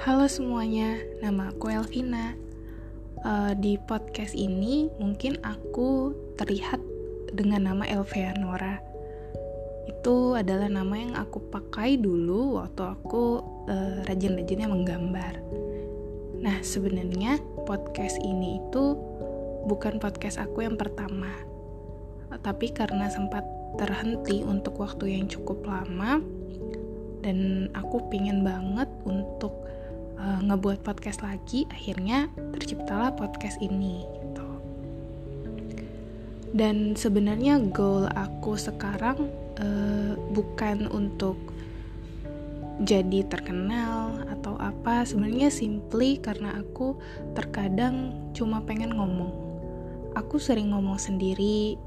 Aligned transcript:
Halo 0.00 0.24
semuanya, 0.32 0.96
nama 1.20 1.52
aku 1.52 1.68
Elvina. 1.68 2.32
Uh, 3.20 3.52
di 3.52 3.76
podcast 3.76 4.32
ini 4.32 4.88
mungkin 4.96 5.36
aku 5.44 6.16
terlihat 6.40 6.80
dengan 7.36 7.68
nama 7.68 7.84
Elvianora. 7.84 8.80
Itu 9.84 10.40
adalah 10.40 10.72
nama 10.72 10.96
yang 10.96 11.12
aku 11.20 11.52
pakai 11.52 12.00
dulu 12.00 12.64
waktu 12.64 12.80
aku 12.80 13.44
uh, 13.68 14.00
rajin-rajinnya 14.08 14.72
menggambar. 14.72 15.36
Nah, 16.40 16.64
sebenarnya 16.64 17.36
podcast 17.68 18.16
ini 18.24 18.56
itu 18.56 18.96
bukan 19.68 20.00
podcast 20.00 20.40
aku 20.40 20.64
yang 20.64 20.80
pertama. 20.80 21.28
Tapi 22.40 22.72
karena 22.72 23.12
sempat 23.12 23.44
terhenti 23.76 24.40
untuk 24.48 24.80
waktu 24.80 25.20
yang 25.20 25.28
cukup 25.28 25.60
lama 25.68 26.24
dan 27.20 27.68
aku 27.76 28.08
pingin 28.08 28.40
banget 28.40 28.88
untuk 29.04 29.68
uh, 30.20 30.40
ngebuat 30.44 30.84
podcast 30.84 31.24
lagi 31.24 31.64
akhirnya 31.72 32.28
terciptalah 32.52 33.16
podcast 33.16 33.56
ini 33.64 34.04
gitu. 34.20 34.48
Dan 36.52 36.92
sebenarnya 36.92 37.62
goal 37.72 38.04
aku 38.12 38.60
sekarang 38.60 39.32
uh, 39.56 40.12
bukan 40.36 40.86
untuk 40.92 41.40
jadi 42.84 43.24
terkenal 43.24 44.28
atau 44.28 44.60
apa. 44.60 45.08
Sebenarnya 45.08 45.48
simply 45.48 46.20
karena 46.20 46.60
aku 46.60 47.00
terkadang 47.32 48.12
cuma 48.36 48.60
pengen 48.60 48.92
ngomong. 48.92 49.32
Aku 50.18 50.42
sering 50.42 50.74
ngomong 50.74 50.98
sendiri 50.98 51.78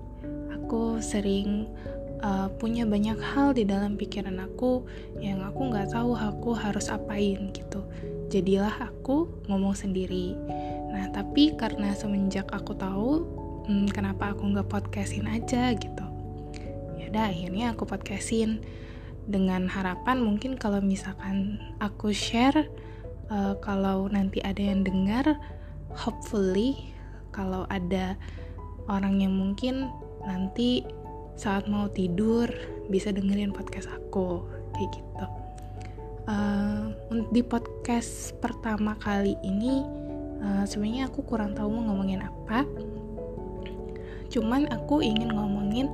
aku 0.73 0.97
sering 1.03 1.69
uh, 2.23 2.49
punya 2.57 2.81
banyak 2.81 3.19
hal 3.19 3.53
di 3.53 3.61
dalam 3.61 3.93
pikiran 3.93 4.41
aku 4.41 4.81
yang 5.21 5.45
aku 5.45 5.69
nggak 5.69 5.93
tahu 5.93 6.17
aku 6.17 6.57
harus 6.57 6.89
apain 6.89 7.53
gitu 7.53 7.85
jadilah 8.33 8.73
aku 8.89 9.29
ngomong 9.45 9.77
sendiri. 9.77 10.33
Nah 10.89 11.13
tapi 11.13 11.53
karena 11.53 11.93
semenjak 11.93 12.49
aku 12.49 12.73
tahu 12.73 13.11
hmm, 13.69 13.93
kenapa 13.93 14.33
aku 14.33 14.49
nggak 14.49 14.69
podcastin 14.73 15.29
aja 15.29 15.69
gitu. 15.77 16.05
Ya 16.97 17.13
udah 17.13 17.29
akhirnya 17.29 17.77
aku 17.77 17.85
podcastin 17.85 18.65
dengan 19.29 19.69
harapan 19.69 20.19
mungkin 20.19 20.57
kalau 20.57 20.81
misalkan 20.81 21.61
aku 21.77 22.09
share 22.09 22.67
uh, 23.29 23.55
kalau 23.61 24.09
nanti 24.11 24.41
ada 24.43 24.59
yang 24.59 24.83
dengar 24.83 25.39
hopefully 25.93 26.91
kalau 27.31 27.63
ada 27.71 28.19
orang 28.91 29.23
yang 29.23 29.31
mungkin 29.31 29.87
nanti 30.27 30.83
saat 31.39 31.71
mau 31.71 31.87
tidur 31.87 32.51
bisa 32.91 33.15
dengerin 33.15 33.55
podcast 33.55 33.87
aku 33.89 34.43
kayak 34.75 34.91
gitu 34.91 35.25
uh, 36.27 36.91
di 37.31 37.43
podcast 37.43 38.35
pertama 38.39 38.95
kali 38.99 39.35
ini 39.43 39.83
uh, 40.39 40.63
sebenarnya 40.63 41.11
aku 41.11 41.23
kurang 41.27 41.55
tahu 41.55 41.79
mau 41.79 41.91
ngomongin 41.91 42.23
apa. 42.23 42.63
Cuman 44.31 44.65
aku 44.71 45.03
ingin 45.03 45.29
ngomongin 45.35 45.87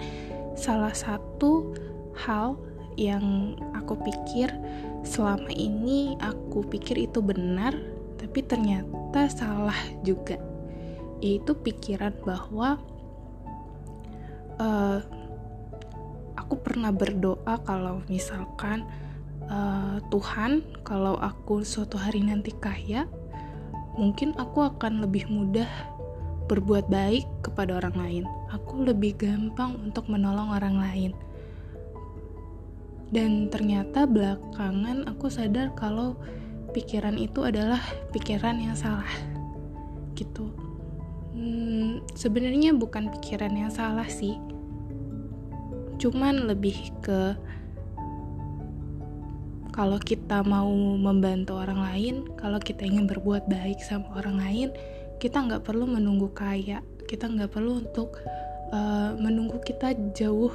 salah 0.56 0.94
satu 0.94 1.74
hal 2.16 2.56
yang 3.00 3.56
aku 3.74 3.96
pikir 4.04 4.52
selama 5.08 5.50
ini 5.56 6.20
aku 6.20 6.68
pikir 6.68 7.00
itu 7.00 7.24
benar 7.24 7.72
tapi 8.20 8.44
ternyata 8.44 9.32
salah 9.32 9.78
juga. 10.06 10.38
Yaitu 11.20 11.52
pikiran 11.52 12.16
bahwa 12.24 12.80
uh, 14.62 15.00
aku 16.40 16.56
pernah 16.64 16.96
berdoa 16.96 17.60
kalau 17.68 18.00
misalkan 18.08 18.88
uh, 19.50 19.98
Tuhan 20.08 20.64
kalau 20.86 21.18
aku 21.20 21.66
suatu 21.66 21.98
hari 22.00 22.24
nanti 22.24 22.54
kaya 22.56 23.10
mungkin 24.00 24.32
aku 24.40 24.64
akan 24.64 25.04
lebih 25.04 25.28
mudah 25.28 25.68
berbuat 26.50 26.90
baik 26.90 27.30
kepada 27.46 27.78
orang 27.78 27.96
lain. 28.00 28.24
Aku 28.50 28.82
lebih 28.82 29.20
gampang 29.22 29.78
untuk 29.78 30.10
menolong 30.10 30.50
orang 30.50 30.82
lain. 30.82 31.12
Dan 33.10 33.50
ternyata 33.54 34.10
belakangan 34.10 35.06
aku 35.06 35.30
sadar 35.30 35.74
kalau 35.78 36.18
pikiran 36.74 37.18
itu 37.18 37.46
adalah 37.46 37.82
pikiran 38.14 38.58
yang 38.58 38.74
salah 38.74 39.10
gitu. 40.18 40.50
Hmm, 41.34 42.02
sebenarnya 42.18 42.74
bukan 42.74 43.14
pikiran 43.14 43.54
yang 43.54 43.70
salah 43.70 44.10
sih. 44.10 44.38
Cuman 46.02 46.50
lebih 46.50 46.94
ke 47.06 47.38
kalau 49.70 49.98
kita 50.02 50.42
mau 50.44 50.70
membantu 50.98 51.58
orang 51.58 51.80
lain, 51.80 52.16
kalau 52.36 52.58
kita 52.58 52.86
ingin 52.86 53.06
berbuat 53.06 53.48
baik 53.48 53.80
sama 53.86 54.10
orang 54.18 54.38
lain, 54.42 54.68
kita 55.22 55.40
nggak 55.40 55.64
perlu 55.68 55.86
menunggu 55.86 56.32
kaya, 56.32 56.82
kita 57.06 57.28
nggak 57.28 57.52
perlu 57.54 57.84
untuk 57.86 58.20
uh, 58.74 59.16
menunggu 59.20 59.60
kita 59.62 59.94
jauh 60.16 60.52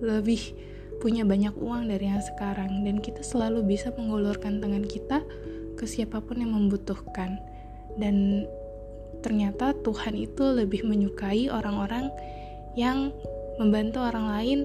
lebih 0.00 0.56
punya 1.00 1.28
banyak 1.28 1.52
uang 1.56 1.92
dari 1.92 2.08
yang 2.08 2.24
sekarang, 2.24 2.82
dan 2.82 3.00
kita 3.04 3.20
selalu 3.20 3.64
bisa 3.64 3.92
mengulurkan 3.94 4.60
tangan 4.60 4.84
kita 4.84 5.20
ke 5.76 5.84
siapa 5.84 6.24
pun 6.24 6.40
yang 6.40 6.56
membutuhkan. 6.56 7.36
Dan 7.96 8.48
ternyata 9.20 9.72
Tuhan 9.84 10.16
itu 10.16 10.44
lebih 10.52 10.84
menyukai 10.84 11.48
orang-orang 11.48 12.12
yang 12.76 13.12
membantu 13.56 14.04
orang 14.04 14.28
lain 14.28 14.58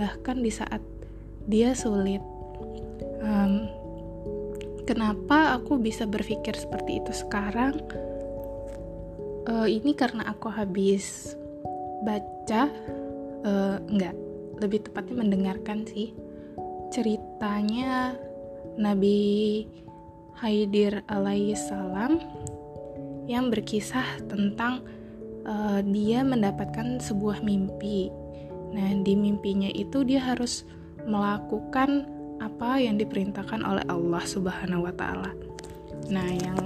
bahkan 0.00 0.40
di 0.40 0.48
saat 0.48 0.80
dia 1.44 1.76
sulit. 1.76 2.24
Um, 3.20 3.68
kenapa 4.88 5.60
aku 5.60 5.76
bisa 5.76 6.08
berpikir 6.08 6.56
seperti 6.56 7.04
itu 7.04 7.12
sekarang? 7.12 7.80
Uh, 9.48 9.68
ini 9.68 9.92
karena 9.96 10.28
aku 10.28 10.48
habis 10.48 11.36
baca, 12.04 12.68
uh, 13.44 13.76
enggak, 13.88 14.16
lebih 14.60 14.84
tepatnya 14.88 15.16
mendengarkan 15.20 15.84
sih 15.88 16.12
ceritanya 16.90 18.18
Nabi 18.76 19.64
Haidir 20.40 21.04
alaihissalam 21.06 22.18
yang 23.30 23.52
berkisah 23.52 24.24
tentang 24.26 24.82
uh, 25.44 25.84
dia 25.84 26.24
mendapatkan 26.24 26.98
sebuah 26.98 27.44
mimpi 27.44 28.10
Nah, 28.70 28.90
di 29.02 29.18
mimpinya 29.18 29.68
itu 29.70 30.06
dia 30.06 30.22
harus 30.22 30.62
melakukan 31.02 32.06
apa 32.40 32.80
yang 32.80 32.96
diperintahkan 32.96 33.60
oleh 33.60 33.84
Allah 33.86 34.24
Subhanahu 34.24 34.88
wa 34.88 34.94
taala. 34.96 35.30
Nah, 36.08 36.28
yang 36.32 36.60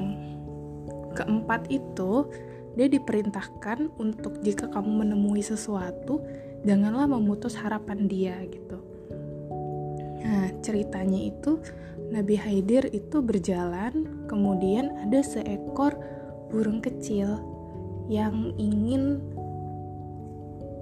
keempat 1.18 1.66
itu 1.68 2.30
dia 2.78 2.86
diperintahkan 2.90 3.90
untuk 3.98 4.38
jika 4.42 4.70
kamu 4.70 5.06
menemui 5.06 5.42
sesuatu, 5.42 6.22
janganlah 6.62 7.10
memutus 7.10 7.58
harapan 7.58 8.06
dia 8.06 8.38
gitu. 8.46 8.78
Nah, 10.24 10.50
ceritanya 10.64 11.20
itu 11.20 11.60
Nabi 12.10 12.38
Haidir 12.38 12.88
itu 12.94 13.20
berjalan, 13.20 14.26
kemudian 14.30 14.94
ada 15.02 15.20
seekor 15.22 15.94
burung 16.48 16.78
kecil 16.78 17.42
yang 18.06 18.54
ingin 18.60 19.18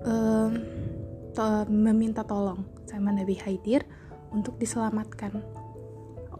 um, 0.04 0.52
to 1.32 1.64
meminta 1.70 2.20
tolong 2.26 2.66
sama 2.84 3.14
Nabi 3.14 3.38
Haidir 3.40 3.86
untuk 4.32 4.56
diselamatkan 4.58 5.40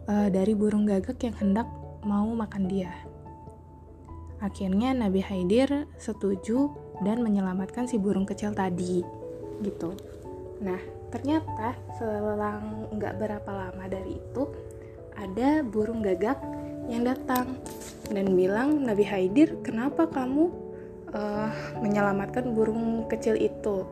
uh, 0.09 0.27
dari 0.29 0.53
burung 0.57 0.85
gagak 0.89 1.21
yang 1.23 1.35
hendak 1.37 1.69
mau 2.03 2.27
makan 2.33 2.67
dia. 2.67 2.91
Akhirnya 4.43 4.91
Nabi 4.91 5.23
Haidir 5.23 5.87
setuju 5.95 6.67
dan 6.99 7.23
menyelamatkan 7.23 7.87
si 7.87 7.95
burung 7.95 8.27
kecil 8.27 8.51
tadi, 8.51 8.99
gitu. 9.63 9.95
Nah, 10.59 10.79
ternyata 11.07 11.79
selang 11.95 12.91
nggak 12.91 13.15
berapa 13.15 13.49
lama 13.49 13.85
dari 13.87 14.19
itu 14.19 14.43
ada 15.15 15.63
burung 15.63 16.03
gagak 16.03 16.41
yang 16.91 17.07
datang 17.07 17.55
dan 18.11 18.35
bilang 18.35 18.83
Nabi 18.83 19.07
Haidir, 19.07 19.63
kenapa 19.63 20.11
kamu 20.11 20.51
uh, 21.15 21.79
menyelamatkan 21.79 22.51
burung 22.51 23.07
kecil 23.07 23.39
itu? 23.39 23.87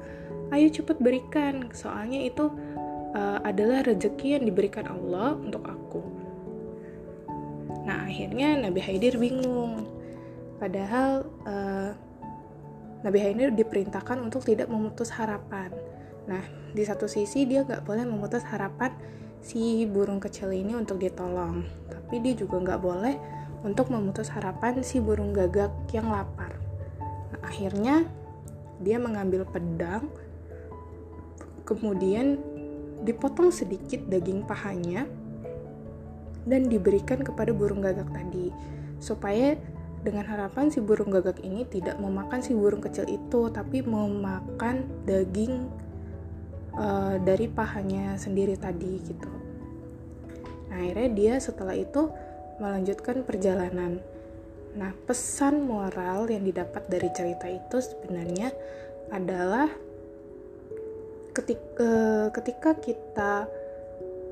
ayo 0.51 0.67
cepat 0.67 0.99
berikan 0.99 1.71
soalnya 1.71 2.19
itu 2.27 2.51
uh, 3.15 3.39
adalah 3.43 3.83
rezeki 3.85 4.39
yang 4.39 4.43
diberikan 4.47 4.87
Allah 4.87 5.35
untuk 5.37 5.63
aku. 5.67 6.01
Nah 7.87 8.07
akhirnya 8.07 8.59
Nabi 8.59 8.79
Haidir 8.83 9.17
bingung. 9.17 9.87
Padahal 10.61 11.25
uh, 11.47 11.91
Nabi 13.01 13.19
Haidir 13.19 13.49
diperintahkan 13.53 14.21
untuk 14.21 14.45
tidak 14.45 14.69
memutus 14.69 15.09
harapan. 15.15 15.73
Nah 16.29 16.43
di 16.71 16.83
satu 16.85 17.09
sisi 17.09 17.43
dia 17.49 17.65
nggak 17.65 17.83
boleh 17.83 18.05
memutus 18.05 18.45
harapan 18.47 18.93
si 19.41 19.89
burung 19.89 20.21
kecil 20.21 20.53
ini 20.53 20.77
untuk 20.77 21.01
ditolong. 21.01 21.65
Tapi 21.89 22.21
dia 22.21 22.33
juga 22.37 22.61
nggak 22.61 22.81
boleh 22.81 23.15
untuk 23.61 23.93
memutus 23.93 24.29
harapan 24.33 24.81
si 24.81 24.97
burung 24.97 25.33
gagak 25.33 25.69
yang 25.93 26.09
lapar. 26.09 26.57
Nah, 27.33 27.41
akhirnya 27.45 28.05
dia 28.81 28.97
mengambil 28.97 29.45
pedang 29.45 30.09
kemudian 31.65 32.41
dipotong 33.01 33.49
sedikit 33.49 34.05
daging 34.07 34.45
pahanya 34.45 35.09
dan 36.45 36.69
diberikan 36.69 37.21
kepada 37.21 37.53
burung 37.53 37.81
gagak 37.85 38.09
tadi 38.09 38.49
supaya 39.01 39.57
dengan 40.01 40.25
harapan 40.25 40.73
si 40.73 40.81
burung 40.81 41.13
gagak 41.13 41.41
ini 41.45 41.65
tidak 41.69 41.97
memakan 42.01 42.41
si 42.41 42.57
burung 42.57 42.81
kecil 42.81 43.05
itu 43.05 43.53
tapi 43.53 43.85
memakan 43.85 44.85
daging 45.05 45.69
uh, 46.73 47.21
dari 47.21 47.45
pahanya 47.45 48.17
sendiri 48.17 48.57
tadi 48.57 48.97
gitu. 49.05 49.29
Nah, 50.71 50.77
akhirnya 50.81 51.09
dia 51.13 51.33
setelah 51.37 51.77
itu 51.77 52.09
melanjutkan 52.57 53.21
perjalanan. 53.21 54.01
Nah 54.71 54.95
pesan 55.05 55.67
moral 55.67 56.31
yang 56.31 56.47
didapat 56.47 56.87
dari 56.87 57.11
cerita 57.11 57.45
itu 57.45 57.77
sebenarnya 57.83 58.55
adalah 59.11 59.67
ketika, 61.31 61.67
uh, 61.79 62.27
ketika 62.35 62.71
kita 62.77 63.33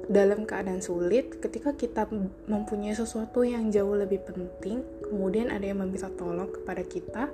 dalam 0.09 0.43
keadaan 0.49 0.81
sulit, 0.81 1.37
ketika 1.37 1.77
kita 1.77 2.09
mempunyai 2.49 2.97
sesuatu 2.97 3.45
yang 3.45 3.69
jauh 3.69 3.93
lebih 3.93 4.25
penting, 4.25 4.81
kemudian 5.05 5.53
ada 5.53 5.61
yang 5.61 5.85
meminta 5.85 6.09
tolong 6.17 6.49
kepada 6.49 6.81
kita, 6.81 7.29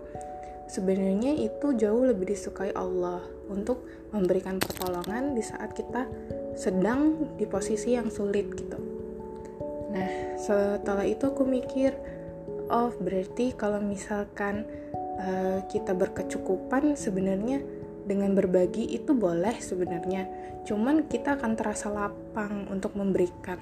sebenarnya 0.68 1.40
itu 1.40 1.72
jauh 1.80 2.04
lebih 2.04 2.36
disukai 2.36 2.76
Allah 2.76 3.24
untuk 3.48 3.88
memberikan 4.12 4.60
pertolongan 4.60 5.40
di 5.40 5.44
saat 5.46 5.72
kita 5.72 6.04
sedang 6.60 7.32
di 7.40 7.48
posisi 7.48 7.96
yang 7.96 8.12
sulit 8.12 8.52
gitu. 8.52 8.80
Nah, 9.96 10.36
setelah 10.36 11.08
itu 11.08 11.32
aku 11.32 11.48
mikir, 11.48 11.96
oh 12.68 12.92
berarti 13.00 13.56
kalau 13.56 13.80
misalkan 13.80 14.68
uh, 15.16 15.64
kita 15.72 15.96
berkecukupan 15.96 17.00
sebenarnya 17.00 17.64
dengan 18.06 18.38
berbagi 18.38 18.86
itu 18.94 19.12
boleh 19.18 19.58
sebenarnya. 19.58 20.30
Cuman 20.64 21.10
kita 21.10 21.36
akan 21.42 21.58
terasa 21.58 21.90
lapang 21.90 22.70
untuk 22.70 22.94
memberikan. 22.94 23.58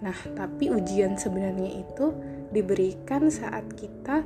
Nah 0.00 0.16
tapi 0.32 0.70
ujian 0.70 1.18
sebenarnya 1.18 1.84
itu 1.84 2.14
diberikan 2.54 3.28
saat 3.28 3.66
kita 3.74 4.24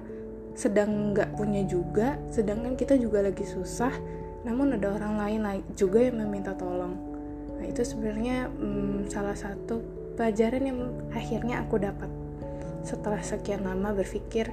sedang 0.55 1.11
nggak 1.11 1.34
punya 1.34 1.66
juga 1.66 2.14
sedangkan 2.31 2.78
kita 2.78 2.94
juga 2.94 3.26
lagi 3.26 3.43
susah 3.43 3.90
namun 4.46 4.78
ada 4.78 4.94
orang 4.94 5.19
lain 5.19 5.43
juga 5.75 6.05
yang 6.05 6.20
meminta 6.20 6.55
tolong. 6.55 6.94
Nah 7.58 7.64
itu 7.64 7.82
sebenarnya 7.82 8.52
hmm, 8.52 9.08
salah 9.10 9.34
satu 9.34 9.81
pelajaran 10.14 10.62
yang 10.62 10.81
akhirnya 11.10 11.64
aku 11.64 11.81
dapat. 11.81 12.06
Setelah 12.84 13.25
sekian 13.25 13.64
lama 13.64 13.96
berpikir 13.96 14.52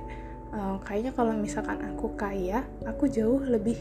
uh, 0.55 0.79
kayaknya 0.87 1.11
kalau 1.11 1.35
misalkan 1.35 1.79
aku 1.83 2.15
kaya 2.15 2.63
aku 2.87 3.11
jauh 3.11 3.43
lebih 3.43 3.75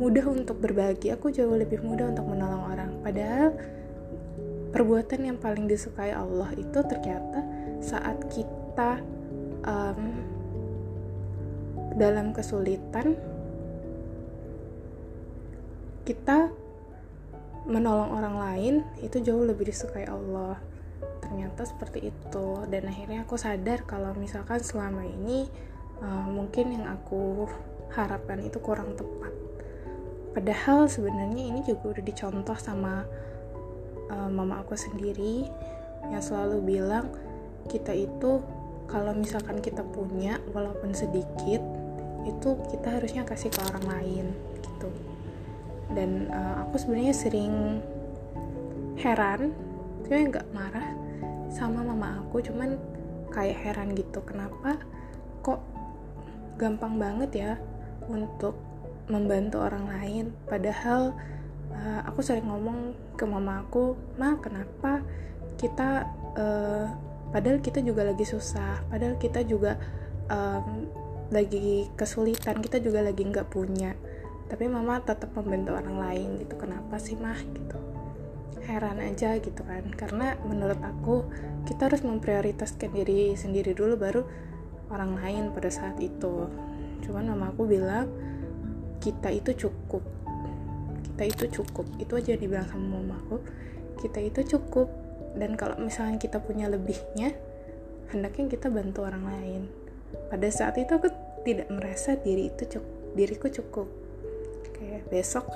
mudah 0.00 0.24
untuk 0.32 0.56
berbagi 0.64 1.12
aku 1.12 1.28
jauh 1.28 1.52
lebih 1.52 1.84
mudah 1.84 2.08
untuk 2.08 2.24
menolong 2.24 2.72
orang. 2.72 2.90
Padahal 3.04 3.52
perbuatan 4.72 5.28
yang 5.28 5.36
paling 5.36 5.68
disukai 5.68 6.16
Allah 6.16 6.48
itu 6.56 6.80
ternyata 6.88 7.44
saat 7.84 8.16
kita 8.32 9.04
um, 9.68 10.00
dalam 12.00 12.32
kesulitan 12.32 13.12
kita 16.08 16.48
menolong 17.68 18.16
orang 18.16 18.36
lain 18.40 18.74
itu 19.04 19.20
jauh 19.20 19.44
lebih 19.44 19.68
disukai 19.68 20.08
Allah. 20.08 20.56
Ternyata 21.20 21.68
seperti 21.68 22.08
itu. 22.08 22.46
Dan 22.72 22.88
akhirnya 22.88 23.28
aku 23.28 23.36
sadar 23.36 23.84
kalau 23.84 24.16
misalkan 24.16 24.64
selama 24.64 25.04
ini 25.04 25.44
uh, 26.00 26.24
mungkin 26.24 26.72
yang 26.72 26.88
aku 26.88 27.44
harapkan 27.92 28.40
itu 28.40 28.56
kurang 28.64 28.96
tepat 28.96 29.49
padahal 30.30 30.86
sebenarnya 30.86 31.42
ini 31.50 31.60
juga 31.66 31.98
udah 31.98 32.04
dicontoh 32.04 32.58
sama 32.58 33.04
uh, 34.10 34.30
mama 34.30 34.62
aku 34.62 34.78
sendiri 34.78 35.46
yang 36.08 36.22
selalu 36.22 36.78
bilang 36.78 37.10
kita 37.68 37.92
itu 37.94 38.40
kalau 38.90 39.14
misalkan 39.14 39.62
kita 39.62 39.86
punya 39.86 40.42
walaupun 40.50 40.90
sedikit 40.90 41.62
itu 42.26 42.48
kita 42.68 43.00
harusnya 43.00 43.22
kasih 43.22 43.48
ke 43.48 43.60
orang 43.70 43.86
lain 43.86 44.26
gitu. 44.60 44.90
Dan 45.90 46.30
uh, 46.30 46.66
aku 46.66 46.78
sebenarnya 46.78 47.14
sering 47.14 47.82
heran 49.00 49.54
tapi 50.04 50.26
nggak 50.26 50.50
marah 50.50 50.90
sama 51.54 51.86
mama 51.86 52.18
aku 52.18 52.42
cuman 52.42 52.74
kayak 53.30 53.62
heran 53.62 53.94
gitu 53.94 54.20
kenapa 54.26 54.74
kok 55.40 55.62
gampang 56.58 56.98
banget 56.98 57.30
ya 57.32 57.52
untuk 58.10 58.58
membantu 59.10 59.60
orang 59.60 59.90
lain. 59.90 60.32
Padahal 60.46 61.12
uh, 61.74 62.00
aku 62.06 62.22
sering 62.22 62.46
ngomong 62.46 62.94
ke 63.18 63.26
mama 63.26 63.66
aku 63.66 63.98
ma 64.16 64.38
kenapa 64.40 65.04
kita 65.60 66.08
uh, 66.38 66.86
padahal 67.34 67.60
kita 67.60 67.84
juga 67.84 68.08
lagi 68.08 68.24
susah 68.24 68.80
padahal 68.88 69.20
kita 69.20 69.44
juga 69.44 69.76
um, 70.32 70.88
lagi 71.30 71.86
kesulitan 71.94 72.58
kita 72.58 72.82
juga 72.82 73.02
lagi 73.02 73.22
nggak 73.22 73.50
punya. 73.50 73.94
Tapi 74.50 74.66
mama 74.66 74.98
tetap 74.98 75.30
membantu 75.38 75.78
orang 75.78 75.98
lain 75.98 76.28
gitu 76.42 76.58
kenapa 76.58 76.98
sih 76.98 77.14
mah 77.14 77.38
gitu. 77.38 77.78
Heran 78.66 78.98
aja 78.98 79.38
gitu 79.38 79.62
kan. 79.62 79.86
Karena 79.94 80.34
menurut 80.42 80.78
aku 80.82 81.22
kita 81.70 81.86
harus 81.86 82.02
memprioritaskan 82.02 82.90
diri 82.90 83.38
sendiri 83.38 83.78
dulu 83.78 83.94
baru 83.94 84.22
orang 84.90 85.22
lain 85.22 85.42
pada 85.54 85.70
saat 85.70 86.02
itu. 86.02 86.50
Cuman 87.06 87.30
mama 87.30 87.54
aku 87.54 87.62
bilang 87.70 88.10
kita 89.00 89.32
itu 89.32 89.66
cukup. 89.66 90.04
Kita 91.12 91.22
itu 91.26 91.44
cukup. 91.60 91.86
Itu 91.98 92.16
aja 92.20 92.36
yang 92.36 92.42
dibilang 92.44 92.68
sama 92.68 93.00
mamaku 93.00 93.40
kita 94.00 94.20
itu 94.24 94.56
cukup. 94.56 94.88
Dan 95.36 95.54
kalau 95.54 95.76
misalnya 95.78 96.16
kita 96.16 96.40
punya 96.42 96.66
lebihnya 96.66 97.36
hendaknya 98.10 98.50
kita 98.50 98.72
bantu 98.72 99.06
orang 99.06 99.24
lain. 99.28 99.62
Pada 100.32 100.48
saat 100.50 100.74
itu 100.80 100.90
aku 100.96 101.08
tidak 101.46 101.70
merasa 101.70 102.18
diri 102.18 102.50
itu 102.50 102.66
cukup 102.78 103.00
diriku 103.14 103.46
cukup. 103.50 103.88
Kayak 104.74 105.06
besok 105.10 105.46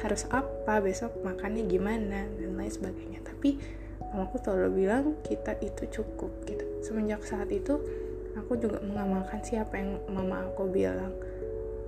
harus 0.00 0.24
apa 0.32 0.80
besok 0.80 1.20
makannya 1.20 1.68
gimana 1.68 2.26
dan 2.26 2.50
lain 2.56 2.72
sebagainya. 2.72 3.20
Tapi 3.24 3.56
mamaku 4.12 4.36
selalu 4.40 4.84
bilang 4.84 5.04
kita 5.24 5.56
itu 5.60 5.88
cukup 5.88 6.32
gitu. 6.48 6.64
Semenjak 6.84 7.24
saat 7.24 7.48
itu 7.52 7.80
aku 8.36 8.56
juga 8.56 8.80
mengamalkan 8.80 9.40
siapa 9.44 9.76
yang 9.76 10.00
mama 10.08 10.48
aku 10.48 10.68
bilang 10.68 11.12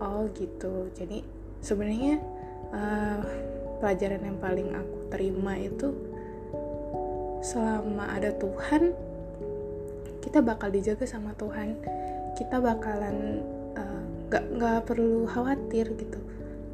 oh 0.01 0.27
gitu. 0.35 0.91
Jadi 0.97 1.23
sebenarnya 1.61 2.19
uh, 2.73 3.21
pelajaran 3.79 4.23
yang 4.23 4.39
paling 4.41 4.69
aku 4.75 4.99
terima 5.13 5.55
itu 5.59 5.93
selama 7.45 8.09
ada 8.17 8.33
Tuhan 8.33 8.97
kita 10.25 10.41
bakal 10.41 10.73
dijaga 10.73 11.05
sama 11.05 11.37
Tuhan. 11.37 11.77
Kita 12.35 12.59
bakalan 12.59 13.45
uh, 13.77 14.03
gak 14.33 14.45
nggak 14.57 14.81
perlu 14.89 15.29
khawatir 15.29 15.93
gitu. 15.95 16.19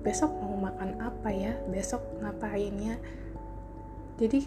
Besok 0.00 0.32
mau 0.40 0.70
makan 0.70 0.96
apa 1.02 1.28
ya? 1.28 1.52
Besok 1.68 2.00
ngapainnya? 2.22 2.96
Jadi 4.16 4.46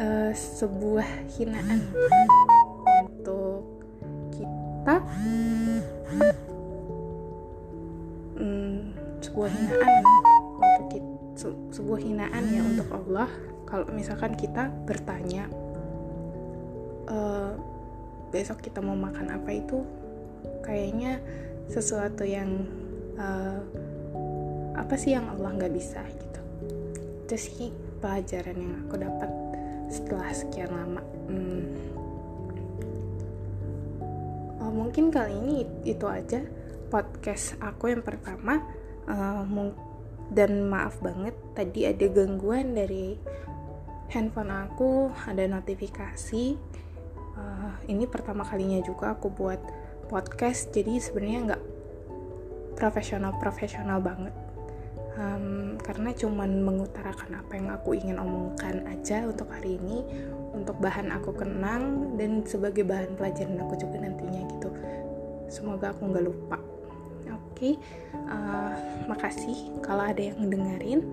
uh, 0.00 0.32
sebuah 0.32 1.06
hinaan 1.38 1.86
untuk 3.06 3.62
kita 4.34 4.96
sebuah 9.40 9.56
hinaan 9.56 10.04
untuk 10.60 10.86
kita, 10.92 11.08
se 11.32 11.48
sebuah 11.80 12.00
hinaan 12.04 12.44
ya 12.52 12.60
untuk 12.60 12.88
Allah. 12.92 13.30
Kalau 13.64 13.86
misalkan 13.94 14.36
kita 14.36 14.68
bertanya 14.84 15.48
e, 17.08 17.18
besok 18.28 18.60
kita 18.60 18.84
mau 18.84 18.98
makan 18.98 19.32
apa 19.32 19.48
itu 19.48 19.80
kayaknya 20.60 21.24
sesuatu 21.70 22.26
yang 22.26 22.66
uh, 23.16 23.62
apa 24.74 24.94
sih 24.98 25.14
yang 25.14 25.24
Allah 25.30 25.56
nggak 25.56 25.72
bisa 25.72 26.02
gitu. 26.04 26.40
Itu 27.24 27.34
sih 27.38 27.70
pelajaran 28.02 28.58
yang 28.58 28.74
aku 28.84 28.94
dapat 28.98 29.30
setelah 29.88 30.30
sekian 30.34 30.70
lama. 30.70 31.02
Hmm. 31.30 31.62
oh, 34.60 34.72
mungkin 34.74 35.14
kali 35.14 35.30
ini 35.40 35.62
itu 35.86 36.06
aja 36.10 36.42
podcast 36.90 37.54
aku 37.62 37.94
yang 37.94 38.02
pertama 38.02 38.58
uh, 39.08 39.44
dan 40.30 40.70
maaf 40.70 40.98
banget 41.02 41.34
tadi 41.58 41.86
ada 41.90 42.06
gangguan 42.06 42.74
dari 42.74 43.18
handphone 44.10 44.50
aku 44.50 45.10
ada 45.26 45.46
notifikasi. 45.46 46.58
Uh, 47.40 47.72
ini 47.88 48.04
pertama 48.10 48.42
kalinya 48.44 48.82
juga 48.82 49.14
aku 49.14 49.30
buat 49.30 49.62
podcast 50.10 50.74
jadi 50.74 50.98
sebenarnya 50.98 51.40
nggak 51.54 51.62
profesional 52.76 53.32
profesional 53.38 54.02
banget. 54.02 54.34
Um, 55.20 55.76
karena 55.82 56.14
cuman 56.14 56.62
mengutarakan 56.62 57.42
apa 57.44 57.52
yang 57.58 57.68
aku 57.74 57.92
ingin 57.98 58.16
omongkan 58.16 58.86
aja 58.88 59.26
untuk 59.26 59.50
hari 59.52 59.76
ini 59.76 60.06
untuk 60.54 60.78
bahan 60.80 61.10
aku 61.12 61.34
kenang 61.34 62.14
dan 62.14 62.46
sebagai 62.46 62.86
bahan 62.86 63.18
pelajaran 63.18 63.58
aku 63.60 63.74
juga 63.76 63.96
nantinya 64.00 64.42
gitu. 64.54 64.68
Semoga 65.50 65.90
aku 65.90 66.08
nggak 66.08 66.24
lupa 66.24 66.58
okay? 67.60 67.76
uh, 68.16 68.72
eh, 68.72 68.74
makasih 69.04 69.58
kalau 69.84 70.08
ada 70.08 70.32
yang 70.32 70.48
dengerin 70.48 71.04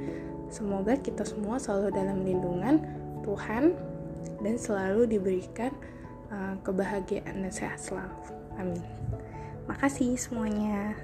semoga 0.47 0.95
kita 0.95 1.27
semua 1.27 1.59
selalu 1.59 1.91
dalam 1.91 2.23
lindungan 2.23 2.79
Tuhan 3.27 3.75
dan 4.39 4.55
selalu 4.55 5.11
diberikan 5.11 5.75
uh, 6.31 6.55
kebahagiaan 6.63 7.43
dan 7.43 7.51
sehat 7.51 7.83
selalu. 7.83 8.15
Amin. 8.55 8.83
Makasih 9.67 10.15
semuanya. 10.15 10.95